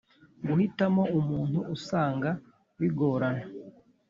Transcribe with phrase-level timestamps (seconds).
[0.47, 2.29] guhitamo umuntu usanga
[2.79, 3.45] bigorana